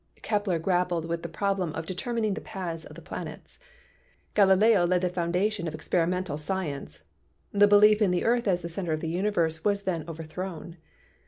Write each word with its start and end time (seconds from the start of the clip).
Kepler 0.23 0.57
grappled 0.57 1.05
with 1.05 1.21
the 1.21 1.29
problem 1.29 1.73
of 1.73 1.85
determining 1.85 2.33
the 2.33 2.41
paths 2.41 2.85
of 2.85 2.95
the 2.95 3.03
planets. 3.03 3.59
Galileo 4.33 4.87
laid 4.87 5.01
the 5.01 5.09
foundation 5.09 5.67
of 5.67 5.75
experimental 5.75 6.39
sci 6.39 6.65
ence. 6.65 7.03
The 7.51 7.67
belief 7.67 8.01
in 8.01 8.09
the 8.09 8.25
earth 8.25 8.47
as 8.47 8.63
the 8.63 8.67
center 8.69 8.93
of 8.93 9.01
the 9.01 9.09
universe 9.09 9.63
was 9.63 9.83
then 9.83 10.03
overthrown. 10.07 10.77